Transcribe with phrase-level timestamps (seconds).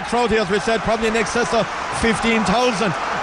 [0.00, 1.66] big crowd here, as we said, probably in excess of
[2.02, 2.44] 15,000.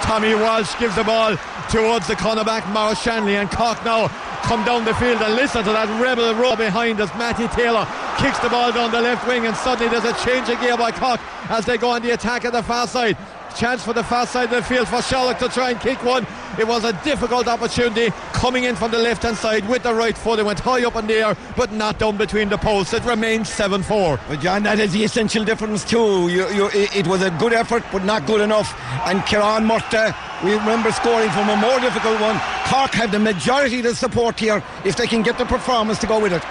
[0.02, 1.36] Tommy Walsh gives the ball
[1.70, 4.08] towards the cornerback, Maurice Shanley, and Cork now
[4.42, 7.14] come down the field and listen to that rebel roar behind us.
[7.14, 7.86] Matty Taylor
[8.18, 10.90] kicks the ball down the left wing, and suddenly there's a change of gear by
[10.90, 13.16] Cork as they go on the attack at the far side.
[13.56, 16.26] Chance for the far side of the field for Sherlock to try and kick one.
[16.58, 20.16] It was a difficult opportunity coming in from the left hand side with the right
[20.16, 20.40] foot.
[20.40, 22.92] It went high up in the air, but not down between the posts.
[22.92, 24.20] It remains 7 4.
[24.28, 26.28] But John, that is the essential difference too.
[26.28, 28.74] You, you, it was a good effort, but not good enough.
[29.06, 32.40] And Kieran Murtagh, we remember scoring from a more difficult one.
[32.66, 36.06] Cork have the majority of the support here if they can get the performance to
[36.06, 36.42] go with it.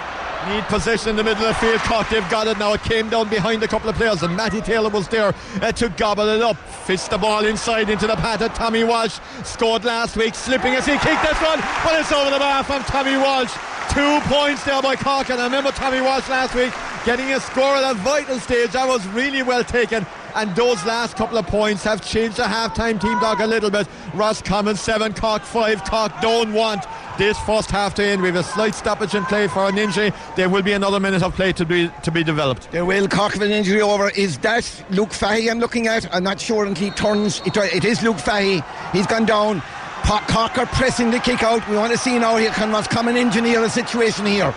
[0.48, 1.80] Need possession in the middle of the field.
[1.80, 2.74] Cork, they've got it now.
[2.74, 5.88] It came down behind a couple of players, and Matty Taylor was there uh, to
[5.88, 6.56] gobble it up.
[6.86, 9.20] Fist the ball inside into the path of Tommy Walsh.
[9.42, 12.82] Scored last week, slipping as he kicked this one, but it's over the bar from
[12.82, 13.52] Tommy Walsh.
[13.90, 16.74] Two points there by Cork, and I remember Tommy Walsh last week
[17.06, 18.72] getting a score at a vital stage.
[18.72, 22.98] That was really well taken and those last couple of points have changed the half-time
[22.98, 23.86] team talk a little bit.
[24.14, 25.84] Roscommon 7, Cork 5.
[25.84, 26.84] Cork don't want
[27.18, 28.22] this first half to end.
[28.22, 30.12] We have a slight stoppage in play for an injury.
[30.36, 32.70] There will be another minute of play to be to be developed.
[32.70, 34.10] There will Cork have an injury over.
[34.10, 36.12] Is that Luke Fahy I'm looking at?
[36.14, 37.40] I'm not sure until he turns.
[37.46, 38.64] It, it is Luke Fahy.
[38.92, 39.62] He's gone down.
[40.04, 41.66] Cork are pressing the kick out.
[41.68, 44.54] We want to see now here can Roscommon engineer a situation here.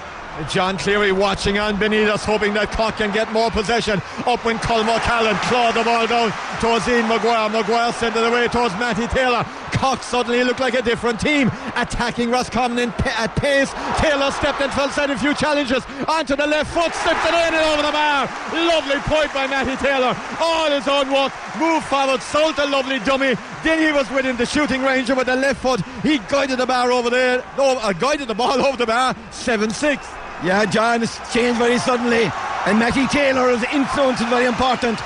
[0.50, 4.02] John Cleary watching on Benitez, hoping that Cork can get more possession.
[4.26, 7.50] Up when Colm Callan clawed the ball down towards Ian Maguire.
[7.50, 9.46] Maguire sent it away towards Matty Taylor.
[9.78, 13.72] Cork suddenly looked like a different team, attacking Roscommon in, at pace.
[14.00, 17.54] Taylor stepped in, fell side a few challenges onto the left foot, slipped it in
[17.54, 18.26] and over the bar.
[18.54, 20.18] Lovely point by Matty Taylor.
[20.42, 23.36] All his own work, move forward, sold a lovely dummy.
[23.64, 25.82] Then he was within the shooting range with the left foot.
[26.02, 29.70] He guided the bar over there, no, uh, guided the ball over the bar, 7
[29.70, 30.08] 6.
[30.44, 32.32] Yeah, John, it's changed very suddenly.
[32.66, 35.00] And Matty influence is very important.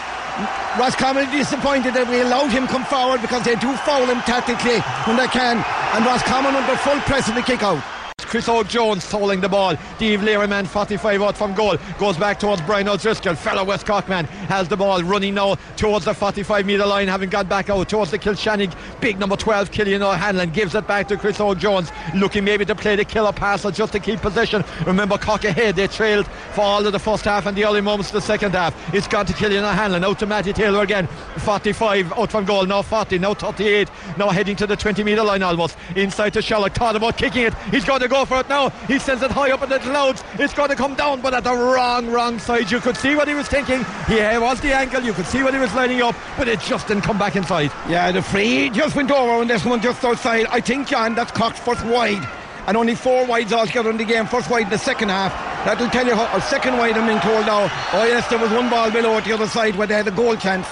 [0.80, 4.80] Roscommon is disappointed that we allowed him come forward because they do foul him tactically
[5.04, 5.60] when they can.
[5.92, 7.84] And Roscommon under full press in the kick out.
[8.32, 9.76] Chris Óg Jones tolling the ball.
[10.00, 13.36] Dave Learyman, 45 out from goal, goes back towards Brian O'Driscoll.
[13.36, 17.30] Fellow West Cork man has the ball running now towards the 45 metre line, having
[17.30, 18.74] got back out towards the Kilshannig.
[19.02, 22.74] Big number 12, Killian O'Hanlon, gives it back to Chris Óg Jones, looking maybe to
[22.74, 24.64] play the killer pass or just to keep possession.
[24.86, 28.12] Remember, Cork ahead, they trailed for all of the first half and the early moments
[28.12, 28.74] of the second half.
[28.96, 31.08] It's gone to Killian O'Hanlon, out to Matty Taylor again.
[31.40, 35.44] 45 out from goal, now 40, now 38, now heading to the 20 metre line
[35.44, 35.76] almost.
[35.98, 37.54] Inside to Sherlock, thought about kicking it.
[37.72, 38.70] He's going to go for it now.
[38.88, 40.24] He sends it high up in the clouds.
[40.34, 42.72] It's going to come down, but at the wrong, wrong side.
[42.72, 43.84] You could see what he was thinking.
[44.08, 45.02] He was the ankle.
[45.02, 47.72] You could see what he was lining up, but it just didn't come back inside.
[47.88, 50.46] Yeah, the free just went over, and this one just outside.
[50.48, 52.28] I think, John, that's Cork's first wide.
[52.68, 54.28] And only four wides altogether in the game.
[54.28, 55.34] First wide in the second half.
[55.66, 56.40] That'll tell you how.
[56.40, 57.70] second wide, I'm being told now.
[57.94, 60.12] Oh, yes, there was one ball below at the other side where they had a
[60.12, 60.68] goal chance.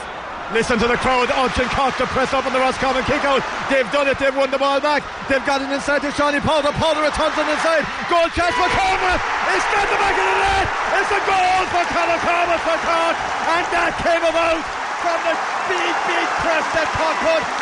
[0.50, 3.46] Listen to the crowd urging Cork to press up on the Roscommon kick out.
[3.70, 4.18] They've done it.
[4.18, 5.06] They've won the ball back.
[5.30, 6.74] They've got it inside to Shawnee Powter.
[6.74, 7.86] Powter returns it inside.
[8.10, 9.22] Goal chance for Corbett.
[9.54, 10.66] It's got the back of the net.
[10.98, 13.16] It's a goal for Conor Corbett for Cork.
[13.46, 14.66] And that came about
[15.06, 17.10] from the big, big press that put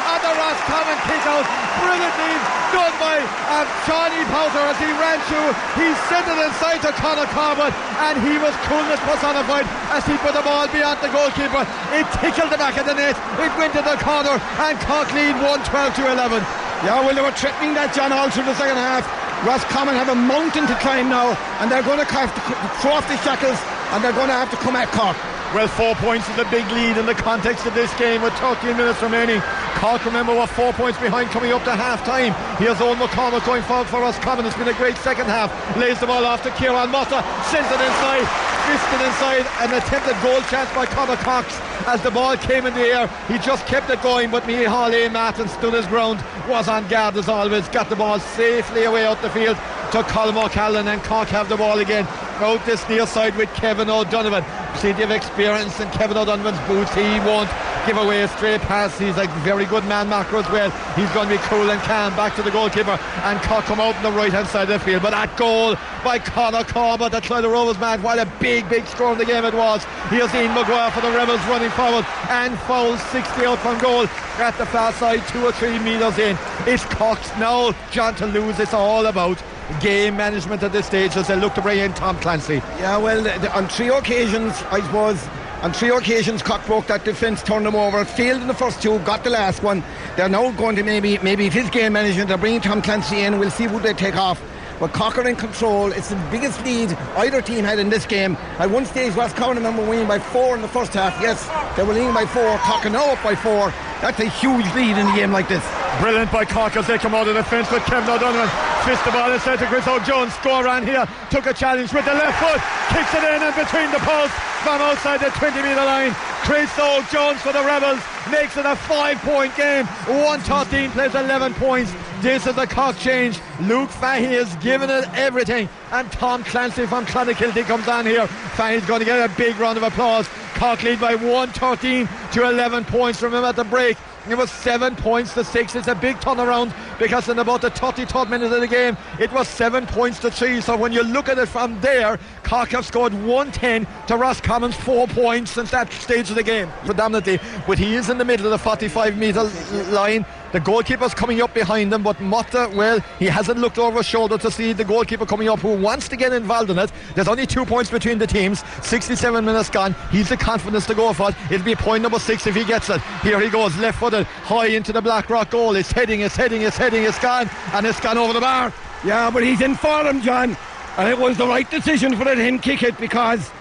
[0.08, 1.44] on the Roscommon kick out.
[1.84, 2.34] Brilliantly
[2.72, 3.20] done by
[3.52, 5.52] um, Johnny Powter as he ran through.
[5.76, 7.76] He sent it inside to Conor Corbett
[8.08, 11.68] and he was coolness personified as he put the ball beyond the goalkeeper.
[11.92, 13.20] It tickled the back of the net.
[13.44, 16.40] It went to the corner and Cork lead 112 to 11.
[16.88, 19.04] Yeah, well, they were threatening that John all through the second half.
[19.46, 22.42] Roscommon have a mountain to climb now, and they're going to have to
[22.82, 23.58] throw off the shackles,
[23.94, 25.18] and they're going to have to come at Cork.
[25.56, 28.76] Well, four points is a big lead in the context of this game with 13
[28.76, 29.40] minutes remaining.
[29.80, 32.36] Cork, remember, were four points behind coming up to half time.
[32.58, 34.46] Here's Owen McCormack going forward for Roscommon.
[34.46, 35.50] It's been a great second half.
[35.78, 38.28] Lays the ball off to Kieran Murtagh, sends it inside,
[38.68, 42.82] fisted inside, an attempted goal chance by Conor Cox as the ball came in the
[42.82, 43.08] air.
[43.30, 47.16] He just kept it going, but Micheál Aodh Martin stood his ground, was on guard
[47.16, 51.30] as always, got the ball safely away out the field to Colm O'Callaghan and Cork
[51.30, 52.06] have the ball again
[52.42, 54.44] out this near side with Kevin O'Donovan.
[54.76, 56.94] Plenty of experience in Kevin O'Donovan's boots.
[56.94, 57.50] He won't
[57.88, 59.00] give away a straight pass.
[59.00, 60.70] He's a very good man marker as well.
[60.96, 62.16] He's going to be cool and calm.
[62.16, 64.86] Back to the goalkeeper and Cork come out on the right hand side of the
[64.86, 65.02] field.
[65.02, 69.14] But that goal by Conor Corbett, the Clyda Rovers man, what a big, big score
[69.14, 69.84] in the game it was.
[70.10, 74.06] Here's Ian Maguire for the Rebels running forward and foul 60 out from goal
[74.40, 76.38] at the far side, two or three metres in.
[76.66, 78.60] It's Cork's now, John, to lose.
[78.60, 79.42] It's all about
[79.82, 82.56] game management at this stage as they look to bring in Tom Clancy.
[82.80, 85.28] Yeah, well, on three occasions, I suppose.
[85.62, 89.00] On three occasions, Cork broke that defence, turned them over, failed in the first two,
[89.00, 89.84] got the last one.
[90.16, 93.40] They're now going to maybe, maybe if his game management, they're bringing Tom Clancy in,
[93.40, 94.40] we'll see who they take off.
[94.80, 95.92] But Cocker in control.
[95.92, 98.38] It's the biggest lead either team had in this game.
[98.60, 101.20] At one stage, Roscommon were winning by four in the first half.
[101.20, 102.58] Yes, they were leading by four.
[102.60, 103.72] Cocker now up by four.
[104.02, 105.64] That's a huge lead in a game like this.
[106.00, 108.48] Brilliant by Cork as they come out of the fence with Kevin O'Donovan.
[108.86, 110.32] Fist the ball inside to Chris Óg Jones.
[110.36, 111.08] Score around here.
[111.32, 112.62] Took a challenge with the left foot.
[112.94, 116.14] Kicks it in and between the posts from outside the 20 metre line.
[116.46, 118.00] Chris Óg Jones for the Rebels
[118.32, 119.86] makes it a five point game.
[120.06, 121.92] 113 plays 11 points.
[122.22, 123.40] This is the cock change.
[123.62, 125.68] Luke Fahy has given it everything.
[125.92, 128.28] And Tom Clancy from Clonakilty comes on here.
[128.56, 130.30] Fahy's going to get a big round of applause.
[130.56, 133.22] Cork lead by 113 to 11 points.
[133.22, 133.98] Remember at the break,
[134.32, 135.76] it was seven points to six.
[135.76, 139.48] It's a big turnaround because in about the 33rd minute of the game, it was
[139.48, 140.62] seven points to three.
[140.62, 144.76] So when you look at it from there, Cork have scored 110 to Ross Roscommon's
[144.78, 147.42] four points since that stage of the game, predominantly.
[147.68, 149.44] But he is in the middle of the 45 metre
[149.92, 150.26] line.
[150.54, 154.38] The goalkeeper's coming up behind him, but Murtagh, well, he hasn't looked over his shoulder
[154.38, 156.90] to see the goalkeeper coming up who wants to get involved in it.
[157.16, 158.64] There's only two points between the teams.
[158.82, 159.94] 67 minutes gone.
[160.10, 161.36] He's the confidence to go for it.
[161.52, 163.02] It'll be point number six if he gets it.
[163.24, 165.76] Here he goes, left footed, high into the Blackrock goal.
[165.76, 168.72] It's heading, it's heading, it's heading, it's gone, and it's gone over the bar.
[169.04, 170.56] Yeah, but he's in form, John.
[170.98, 173.52] And it was the right decision for him to kick it because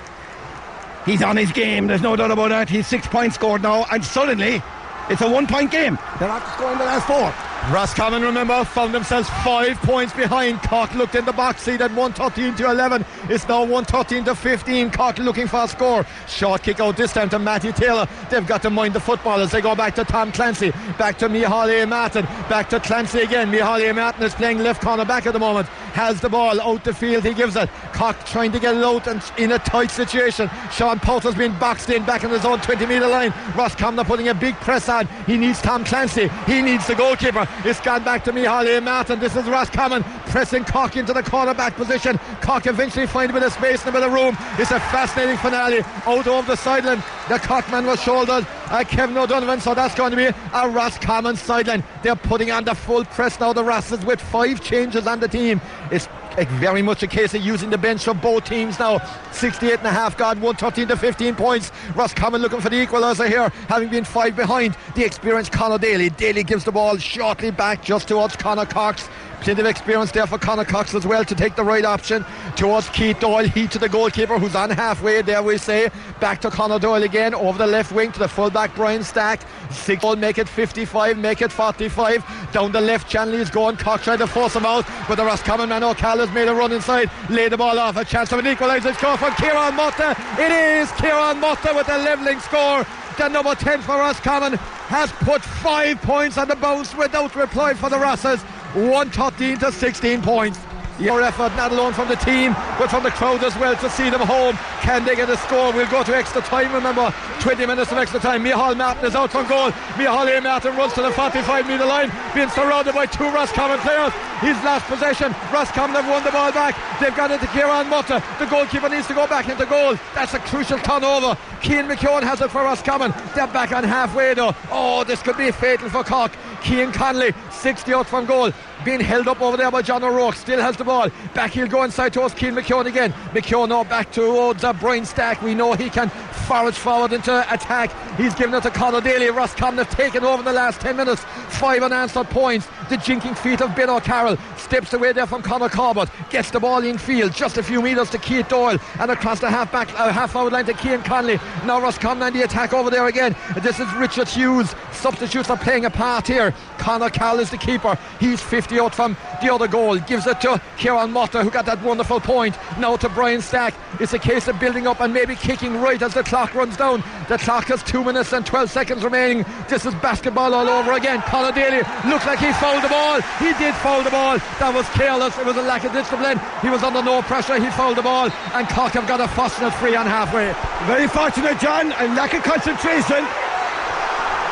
[1.05, 1.87] he's on his game.
[1.87, 2.69] There's no doubt about that.
[2.69, 4.63] He's six points scored now, and suddenly
[5.11, 5.99] it's a one point game.
[6.19, 7.33] They're not scoring the last four.
[7.73, 10.63] Roscommon, remember, found themselves five points behind.
[10.63, 13.05] Cork looked in the box seat at 113 to 11.
[13.29, 14.93] It's now 113 to 15.
[14.93, 16.07] Cork looking for a score.
[16.29, 18.07] Short kick out this time to Matty Taylor.
[18.31, 20.71] They've got to mind the football as they go back to Tom Clancy.
[20.97, 22.25] Back to Micheál Aodh Martin.
[22.49, 23.51] Back to Clancy again.
[23.51, 25.69] Micheál Aodh Martin is playing left corner back at the moment.
[25.97, 27.25] Has the ball out the field.
[27.25, 27.71] He gives it.
[27.95, 30.51] Cock trying to get it out and in a tight situation.
[30.71, 33.31] Sean Powter's been boxed in back in his own 20 metre line.
[33.57, 35.07] Ross Roscommon putting a big press on.
[35.27, 36.29] He needs Tom Clancy.
[36.45, 37.49] He needs the goalkeeper.
[37.65, 39.19] It's gone back to Micheál Aodh Martin.
[39.19, 42.19] This is Roscommon pressing Cork into the cornerback position.
[42.41, 44.37] Cork eventually find a space in the middle of the room.
[44.59, 47.03] It's a fascinating finale out over the sideline.
[47.29, 48.47] The Cork man was shouldered.
[48.67, 51.85] Uh, Kevin O'Donovan, so that's going to be a Roscommon sideline.
[52.03, 55.61] They're putting on the full press now, the Rosses, with five changes on the team.
[55.91, 56.09] It's
[56.45, 58.99] very much a case of using the bench for both teams now.
[59.33, 61.73] 68 and a half gone, 113 to 15 points.
[61.95, 64.77] Roscommon looking for the equaliser here, having been five behind.
[64.95, 66.11] The experienced Conor Daly.
[66.11, 69.09] Daly gives the ball shortly back just towards Conor Cox.
[69.41, 72.25] Plenty of experience there for Conor Cox as well to take the right option
[72.57, 73.47] towards Keith Doyle.
[73.47, 75.91] He to the goalkeeper who's on halfway there, we say.
[76.21, 79.41] Back to Conor Doyle again over the left wing to the fullback Brian Stack.
[79.71, 82.53] Six goal, make it 55, make it 45.
[82.53, 83.77] Down the left channel he's going.
[83.77, 86.73] Cox trying to force him out, but the Roscommon man O'Cal has made a run
[86.73, 87.97] inside, laid the ball off.
[87.97, 90.17] A chance of an equaliser score from Kieran Murtagh.
[90.39, 92.85] It is Kieran Murtagh with a levelling score.
[93.17, 94.55] The number 10 for Roscommon
[94.89, 98.45] has put five points on the bounce without reply for the Rosses.
[98.75, 100.59] 113 to 16 points.
[100.99, 104.09] Your effort, not alone from the team, but from the crowd as well to see
[104.09, 104.57] them home.
[104.81, 105.71] Can they get a score?
[105.71, 106.73] We'll go to extra time.
[106.73, 108.43] Remember, 20 minutes of extra time.
[108.43, 109.71] Micheál Martin is out from goal.
[110.01, 114.13] Micheál Martin runs to the 45 metre line, being surrounded by two Roscommon players.
[114.41, 115.35] He's lost possession.
[115.53, 116.75] Roscommon have won the ball back.
[116.99, 118.23] They've got it to Kieran Murtagh.
[118.39, 119.97] The goalkeeper needs to go back into goal.
[120.15, 121.37] That's a crucial turnover.
[121.61, 123.13] Keane McKeown has it for Roscommon.
[123.35, 124.55] They're back on halfway though.
[124.71, 126.33] Oh, this could be fatal for Cork.
[126.67, 128.51] Keane Conley, 60 out from goal
[128.85, 130.35] being held up over there by John O'Rourke.
[130.35, 131.09] Still has the ball.
[131.35, 133.13] Back he'll go inside towards Keane McKeown again.
[133.33, 135.43] McKeown now back towards uh, Brian Stack.
[135.43, 136.09] We know he can
[136.47, 137.91] forage forward into attack.
[138.17, 139.31] He's given it to Conor Daly.
[139.31, 141.25] Roscommon have taken over in the last 10 minutes.
[141.25, 142.67] Five unanswered points.
[142.89, 146.09] The jinking feet of Ben O'Carroll steps away there from Conor Corbett.
[146.31, 147.33] Gets the ball in field.
[147.33, 148.79] Just a few metres to Keith Doyle.
[149.01, 151.39] And across the half back, uh, half forward line to Keane Conley.
[151.65, 153.35] Now Roscommon and the attack over there again.
[153.63, 154.75] This is Richard Hughes.
[154.93, 156.55] Substitutes are playing a part here.
[156.79, 157.99] Conor Carroll is the keeper.
[158.19, 159.99] He's 50 out from the other goal.
[159.99, 162.57] Gives it to Kieran Murtagh, who got that wonderful point.
[162.79, 163.75] Now to Brian Stack.
[164.01, 167.03] It's a case of building up and maybe kicking right as the clock runs down.
[167.29, 169.45] The clock has two minutes and 12 seconds remaining.
[169.69, 171.23] This is basketball all over again.
[171.23, 173.21] Conor Daly looks like he fouled the ball.
[173.39, 174.39] He did foul the ball.
[174.59, 175.39] That was careless.
[175.39, 176.41] It was a lack of discipline.
[176.61, 177.61] He was under no pressure.
[177.61, 178.31] He fouled the ball.
[178.53, 180.53] And Cork have got a fortunate free on halfway.
[180.87, 183.25] Very fortunate, John, and lack of concentration.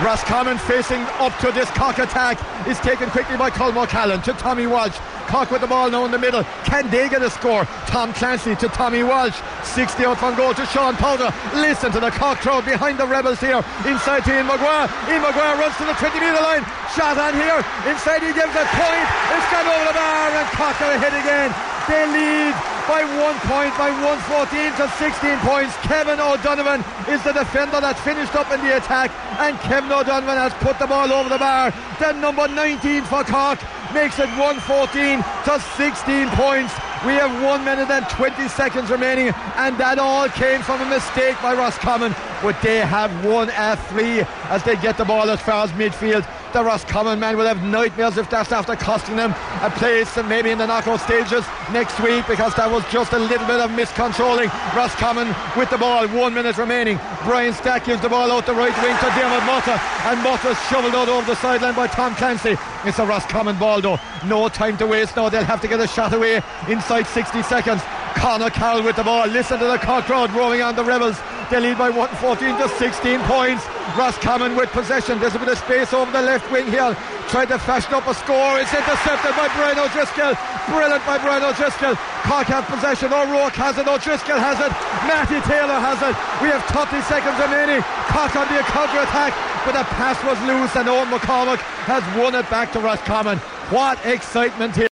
[0.02, 4.66] Roscommon facing up to this Cock attack is taken quickly by Colm Callan to Tommy
[4.66, 4.98] Walsh.
[5.30, 6.42] Cock with the ball now in the middle.
[6.64, 7.64] Can they get a score?
[7.86, 9.38] Tom Clancy to Tommy Walsh.
[9.62, 11.30] 60 out from goal to Sean Powter.
[11.54, 13.62] Listen to the Cork crowd behind the Rebels here.
[13.86, 14.90] Inside to Ian Maguire.
[15.08, 16.66] Ian Maguire runs to the 20 metre line.
[16.98, 17.62] Shot on here.
[17.86, 19.08] Inside he gives a point.
[19.30, 21.50] It's gone over the bar and Cork are ahead again.
[21.86, 25.76] They lead by one point, by 114 to 16 points.
[25.88, 29.10] Kevin O'Donovan is the defender that finished up in the attack,
[29.40, 31.72] and Kevin O'Donovan has put the ball over the bar.
[31.98, 33.58] Then number 19 for Cork
[33.96, 36.72] makes it 114 to 16 points.
[37.04, 41.36] We have one minute and 20 seconds remaining, and that all came from a mistake
[41.40, 42.14] by Ross Roscommon.
[42.42, 46.24] But they have won a three as they get the ball as far as midfield.
[46.54, 50.50] The Roscommon man will have nightmares if that's after costing them a place and maybe
[50.50, 54.46] in the knockout stages next week because that was just a little bit of miscontrolling.
[54.70, 57.00] Roscommon with the ball, one minute remaining.
[57.25, 60.94] Brian Stack gives the ball out the right wing to Dermot Murtagh, and Murtagh's shoveled
[60.94, 62.54] out over the sideline by Tom Clancy.
[62.84, 63.99] It's a Roscommon ball though.
[64.25, 65.28] No time to waste now.
[65.28, 67.82] They'll have to get a shot away inside 60 seconds.
[68.14, 69.26] Conor Carroll with the ball.
[69.26, 71.18] Listen to the Cork crowd roaring on the Rebels.
[71.54, 72.99] They lead by 114 to 16
[73.30, 73.62] points.
[73.94, 75.23] Roscommon with possession.
[75.23, 76.99] There's a bit of space over the left wing here.
[77.30, 78.58] Tried to fashion up a score.
[78.58, 80.34] It's intercepted by Brian O'Driscoll.
[80.66, 81.94] Brilliant by Brian O'Driscoll.
[82.26, 83.14] Cork have possession.
[83.14, 83.87] O'Rourke has it.
[83.87, 84.75] O'Driscoll has it.
[85.06, 86.18] Matty Taylor has it.
[86.42, 87.87] We have 30 seconds remaining.
[88.11, 89.30] Cork on the counter attack.
[89.62, 93.38] But the pass was loose and Owen McCormack has won it back to Roscommon.
[93.70, 94.82] What excitement here.